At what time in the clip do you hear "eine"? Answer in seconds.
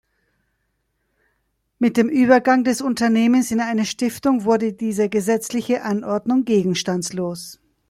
3.59-3.85